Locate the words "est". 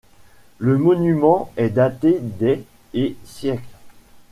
1.57-1.69